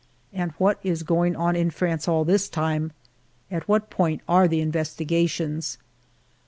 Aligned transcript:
And 0.33 0.49
what 0.57 0.79
is 0.81 1.03
going 1.03 1.35
on 1.35 1.55
in 1.55 1.69
France 1.69 2.07
all 2.07 2.25
this 2.25 2.49
time? 2.49 2.91
At 3.51 3.67
what 3.67 3.91
point 3.91 4.21
are 4.27 4.47
the 4.47 4.59
investi 4.65 5.05
gations 5.05 5.77